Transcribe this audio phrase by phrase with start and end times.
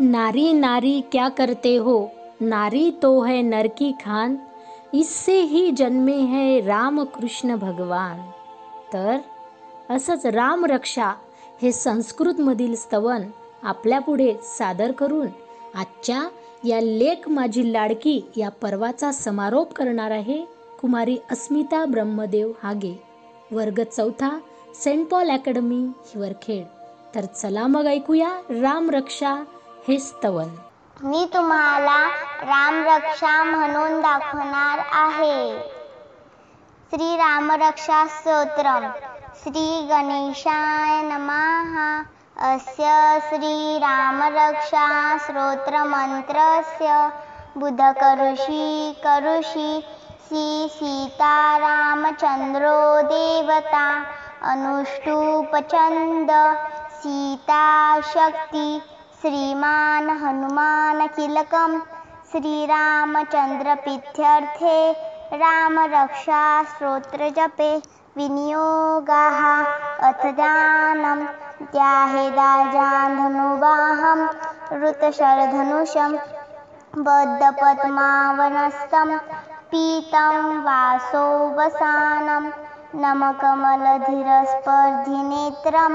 [0.00, 2.10] नारी नारी क्या करते हो?
[2.42, 4.38] नारी तो है नर की खान।
[4.94, 8.20] इससे ही जन्मे है राम कृष्ण भगवान।
[8.92, 9.18] तर
[9.90, 11.12] असंच रामरक्षा
[11.62, 13.22] हे संस्कृतमधील स्तवन
[13.62, 15.26] आपल्यापुढे सादर करून
[15.74, 16.28] आजच्या
[16.64, 20.44] या लेख माझी लाडकी या पर्वाचा समारोप करणार आहे
[20.80, 22.94] कुमारी अस्मिता ब्रह्मदेव हागे
[23.52, 24.38] वर्ग चौथा
[24.74, 26.64] सेंट पॉल अकॅडमी हिवरखेड
[27.14, 29.42] तर चला मग ऐकूया रामरक्षा
[29.90, 30.48] हे स्तवन
[31.02, 32.08] मी तुम्हाला
[32.40, 35.60] रामरक्षा म्हणून दाखवणार आहे.
[36.90, 38.90] श्री रामरक्षा स्तोत्रम.
[39.42, 42.02] श्री गणेशाय नमः.
[42.52, 47.08] अस्य श्री रामरक्षा स्तोत्रमन्त्रस्य
[47.56, 49.84] बुधकरुषि करुषि.
[50.28, 54.04] श्री सीतारामचन्द्रो देवता.
[54.42, 56.30] अनुष्टुपचन्द
[56.92, 58.82] सीताशक्ति
[59.22, 61.72] श्रीमान हनुमान किलकम
[62.30, 64.76] श्रीरामचन्द्रप्रीत्यर्थे
[65.42, 66.38] रामरक्षा
[66.70, 67.68] स्तोत्रजपे
[68.16, 69.40] विनियोगाः
[70.08, 71.20] अथ दानं
[71.72, 72.40] त्याहेदाजान्धनुवाहं
[74.84, 76.12] ऋतशरधनुषं
[77.08, 79.10] बद्धपद्मावनस्थं
[79.72, 81.26] पीतं वासो
[81.58, 82.44] वसानं
[83.02, 85.92] नमकमलधिरस्पर्धिनेत्रं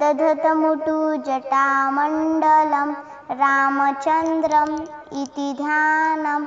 [0.00, 2.90] दधतमुटुजटामण्डलं
[3.42, 4.74] रामचन्द्रम्
[5.22, 6.42] इति ध्यानं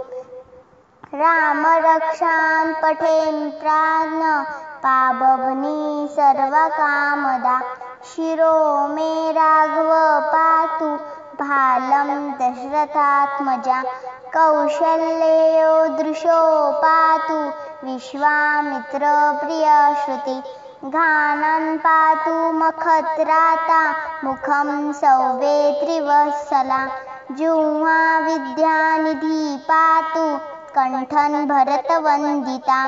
[1.14, 7.60] रामरक्षां पठेन् प्राज्ञ पाबभनी सर्वकामदा।
[8.04, 13.80] शिरो मे राघव पातु भालं दशरथात्मजा
[14.34, 16.38] कौशल्यो दृशो
[16.84, 17.36] पातु
[17.86, 20.36] विश्वामित्रप्रियश्रुति
[20.94, 23.82] घानन् पातु मखत्राता
[24.24, 26.82] मुखं सौवे त्रिवत्सला
[27.38, 29.40] जुह्वा विद्यानिधि
[29.70, 30.26] पातु
[30.76, 32.80] कण्ठन् भरतवन्दिता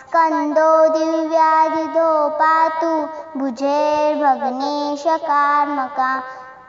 [0.00, 2.10] स्कन्दो दिव्यादिधो
[2.40, 2.92] पातु
[3.40, 6.10] भुजैर्भग्नेशकार्मका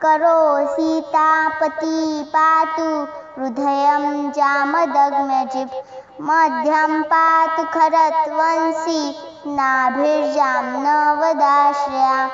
[0.04, 3.06] करो सीतापति पातु,
[3.40, 12.30] हृदयं जामदग्नजिप्। मध्यं पातु खरत्वंशी नाभिर्जाम्नवदाश्रया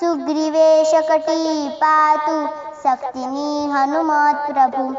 [0.00, 2.46] सुग्रीवेशकटी पातु,
[2.82, 4.94] शक्तिनी हनुमत्प्रभु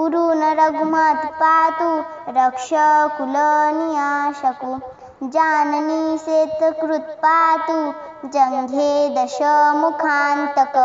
[0.00, 4.80] उरुन रघुमत् पातु रक्षकुलनियाशकु
[5.22, 7.92] जाननी सेतकृत् पातु,
[8.28, 10.76] जङ्घे दशमुखान्तक।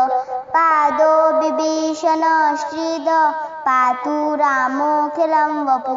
[0.54, 2.22] पादो बिभीषण
[2.56, 3.06] श्रीद
[3.66, 5.96] पातु रामोऽखिलं वपु।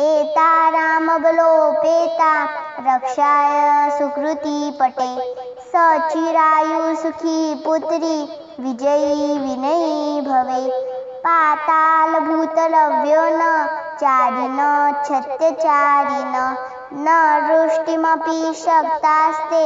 [0.00, 2.44] एता रामबलोपेता
[2.80, 5.34] रक्षाय सुकृतिपटे
[5.68, 13.68] सचिरायुसुखी पुत्री, विजयी विनयी भवे। पातालभूतलव्यो न
[14.00, 14.58] चारिण
[15.02, 16.56] क्षत्यचारिण
[17.00, 17.06] न
[17.46, 19.64] वृष्टिमपि शक्तास्ते,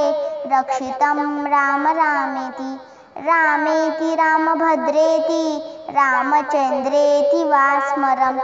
[0.48, 2.80] रक्षितं राम रामेति।
[3.26, 5.44] रामेति रामभद्रेति
[5.90, 8.36] रामचन्द्रेति वा स्मरं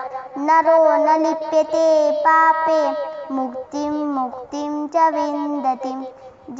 [0.47, 1.85] नरो न लिप्यते
[2.25, 2.79] पापे,
[3.35, 5.93] मुक्तिं मुक्तिं च विन्दति।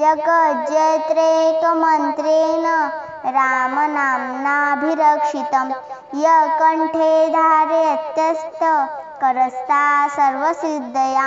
[0.01, 2.67] जगज्जयत्रेकमन्त्रेण
[3.37, 5.69] रामनाम्नाभिरक्षितं
[6.23, 6.25] य
[6.61, 8.61] कण्ठे धारयत्यस्त
[9.23, 11.27] करस्ता सर्वसिद्धया।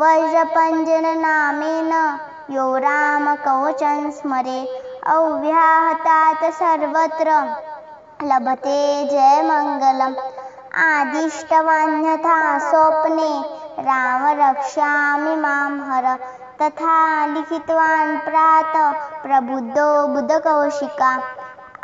[0.00, 1.92] वज्रपञ्जननामेन
[2.56, 4.60] यो रामकवचं स्मरे।
[5.06, 7.56] अव्याहतात् सर्वत्र.
[8.22, 10.14] लभते जयमङ्गलम्
[10.76, 13.44] आदिष्टवान्यथा स्वप्ने.
[13.82, 16.18] राम रक्षामि माँ हर.
[16.62, 18.94] तथा लिखितवान् प्रात.
[19.22, 21.20] प्रबुद्धो बुधकौशिका.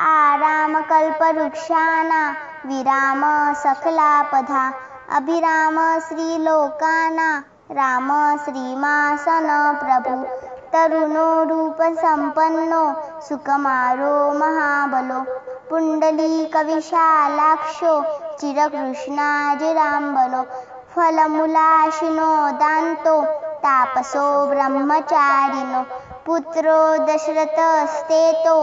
[0.00, 2.34] आरामकल्पवृक्षाणा.
[2.66, 4.72] विराम सकलापधा
[5.16, 7.44] अभिराम श्रीलोकाना.
[7.70, 10.26] राम श्रीमासन प्रभु
[10.72, 15.24] तरुणो रूपसम्पन्नो सुकमारो महाबलो।
[15.70, 20.44] पुण्डलीकविशालाक्षो चिरकृष्णाजिराम्बलो।
[20.92, 23.24] फलमूलाशिनो दान्तो
[23.64, 25.84] तापसो ब्रह्मचारिणो।
[26.26, 28.56] पुत्रो दशरथस्तेतो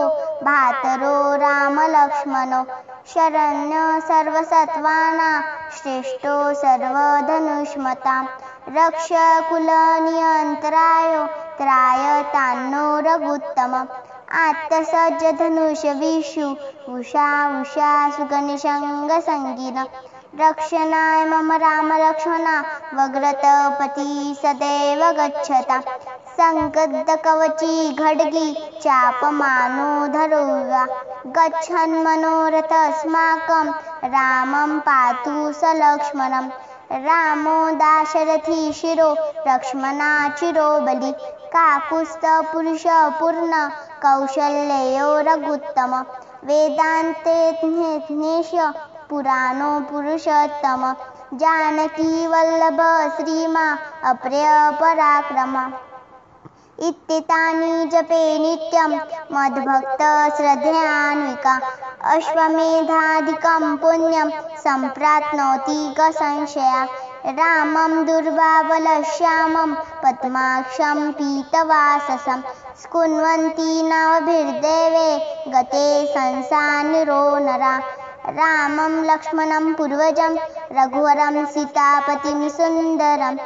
[0.44, 2.64] भातरो रामलक्ष्मणो।
[3.06, 8.24] शरण्य सर्वसत्त्वाना, श्रेष्ठो सर्वधनुष्मतां।
[8.68, 13.88] रक्षकुलनियन्त्रायो त्रायतान्नो रघुत्तमम्।
[14.44, 16.46] आत्तसज्जधनुषविषु
[16.96, 17.28] उषा
[17.60, 19.78] उषा सुगनिशङ्गसङ्गिन
[20.40, 22.56] रक्षणाय मम रामलक्ष्मणा
[22.98, 24.08] वग्रतपति
[24.42, 25.78] सदैव गच्छता।
[26.38, 28.46] सङ्कद्दकवची खड्गी
[28.82, 30.84] चापमानो धरोगा
[31.36, 33.66] गच्छन् मनोरथस्माकं
[34.14, 36.48] रामं पातु स लक्ष्मणं
[36.92, 39.16] रामो दाशरथी शिरो,
[39.48, 41.14] लक्ष्मणा चिरो, बलि
[41.52, 43.68] काकुत्स्थपुरुषपूर्ण
[44.02, 46.04] कौशल्ययो रघुत्तम।
[46.44, 48.50] वेदान्तेज्ञेश
[49.10, 50.94] पुराणो पुरुषोत्तम।
[51.34, 55.72] जानकी वल्लभ श्रीमा अप्रियपराक्रम
[56.86, 58.98] इत्येतानि जपे नित्यं
[59.32, 61.60] मद्भक्तश्रद्धयान्विका
[62.04, 66.84] अश्वमेधादिकं पुण्यं सम्प्राप्नोति संशया
[67.26, 72.40] रामं दुर्बाबलश्यामं पद्माक्षं पीतवाससं।
[72.82, 75.18] स्कुन्वन्ति नवभिर्देवे,
[75.48, 77.78] गते संसानिरो नरा।
[78.28, 80.36] रामं लक्ष्मणं पूर्वजं,
[80.72, 83.36] रघुवरं सीतापतिं सुन्दरं।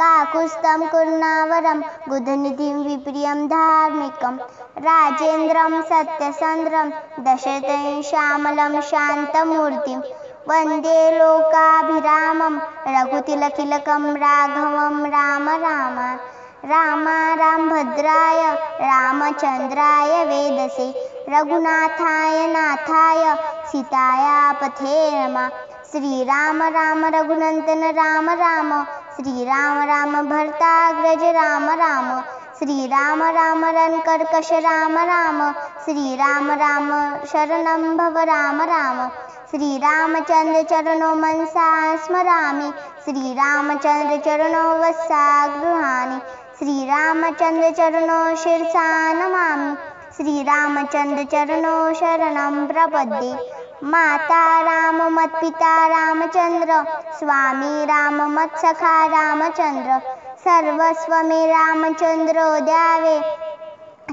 [0.00, 4.36] काकुस्तं कुर्णावरं, बुधनिधिं विप्रियं धार्मिकं
[4.82, 6.90] राजेन्द्रं सत्यसन्द्रं
[7.24, 10.00] दशरथं श्यामलं शान्तमूर्तिं।
[10.48, 12.58] वंदे लोकाभिरामं,
[12.88, 15.98] रघुतिलकिलकं राघवं, राम राम।
[16.64, 17.08] राम
[17.38, 18.40] रामभद्राय
[18.80, 20.88] रामचन्द्राय वेदसे।
[21.28, 23.34] रघुनाथाय नाथाय,
[23.66, 25.48] सीताया पथे नमः।
[25.92, 28.70] श्रीराम राम रघुनन्दन राम राम।
[29.16, 32.10] श्रीराम राम भर्ताग्रज राम राम।
[32.62, 35.52] श्रीराम राम रन्कर्कश राम राम
[35.84, 39.08] श्रीराम राम शरणं भव राम राम,
[39.50, 42.70] श्रीरामचन्द्रचरणो मनसा स्मरामि,
[43.04, 46.18] श्रीरामचन्द्रचरणो वत्सा गृहाणि,
[46.58, 49.76] श्रीरामचन्द्रचरणो शिरसा नमामि,
[50.16, 53.34] श्रीरामचन्द्रचरणो शरणं प्रपद्ये।
[53.84, 56.84] माता राम, मत्पिता रामचन्द्र,
[57.18, 63.18] स्वामी राम, मत्सखा रामचन्द्र सर्वस्व मे रामचन्द्रो द्यावे।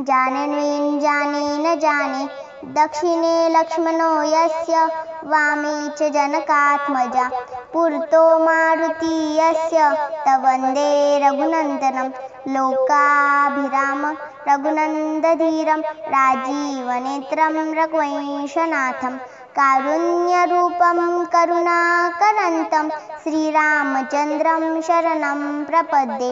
[0.08, 2.26] जाने न जाने न जाने।
[2.74, 4.84] दक्षिणे लक्ष्मणो यस्य,
[5.31, 7.28] वामे च जनकात्मजा।
[7.74, 9.90] पुरतो मारुति यस्य
[10.28, 10.90] तवन्दे
[11.24, 12.10] रघुनन्दनं
[12.54, 14.06] लोकाभिराम
[14.50, 15.81] रघुनन्दधीरं
[16.16, 19.18] राजीवनेत्रं रघुवंशनाथं
[19.57, 22.90] कारुण्यरूपं करुणाकरन्तं
[23.24, 26.31] श्रीरामचन्द्रं शरणं प्रपद्ये।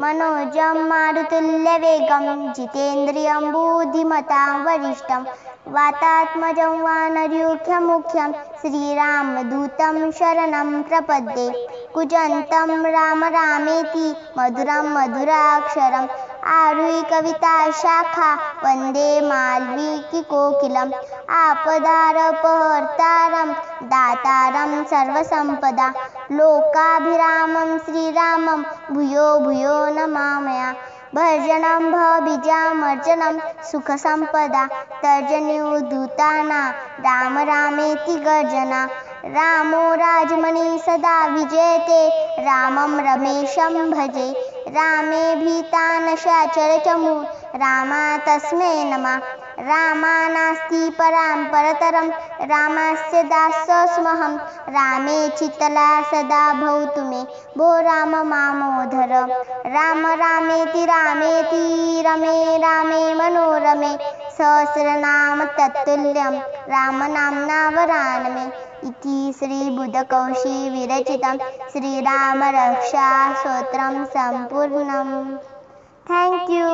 [0.00, 5.22] मनोजं मारुतुल्यवेगं, जितेन्द्रियं बुद्धिमतां वरिष्ठं,
[5.68, 11.50] वातात्मजं वानर्युख्यमुख्यं श्रीरामदूतं शरणं प्रपद्ये।
[11.94, 14.06] कुजन्तं राम रामेति
[14.38, 16.08] मधुरं मधुराक्षरम्
[16.48, 18.28] आरुहि कविताशाखा
[18.64, 20.92] वंदे माल्वीकिकोकिलम्
[21.40, 22.32] आपदारपहर्तारं
[23.92, 25.88] दातारं सर्वसम्पदा।
[26.32, 28.62] लोकाभिरामं श्रीरामं
[28.94, 30.68] भूयो भूयो नमामया।
[31.14, 33.38] भर्जनं भबीजामर्जनं
[33.70, 34.64] सुखसम्पदा।
[35.04, 36.60] तर्जन्योद्धूताना
[37.06, 38.82] राम रामेति गर्जना।
[39.36, 42.00] रामो राजमणि सदा विजयते।
[42.44, 44.28] रामं रमेशं भजे।
[44.76, 47.12] रामे भीतानशाचरचमु
[47.62, 49.16] रामा तस्मै नमः।
[49.68, 52.10] रामा नास्ति परां परतरं।
[52.50, 54.36] रामस्य दासस्महं
[54.76, 57.22] रामे चितला सदा भवतु मे।
[57.58, 59.12] भो राम मामोधर।
[59.74, 63.92] राम रामेति रामेति, रमे, रामे मनोरमे।
[64.38, 66.38] सहस्रनाम तत्तुल्यं।
[66.72, 68.46] रामनाम्ना वरानमे
[68.84, 71.38] इति श्रीबुधकौशी विरचितं
[71.72, 75.12] श्रीरामरक्षास्तोत्रं सम्पूर्णम्।
[76.10, 76.68] Thank you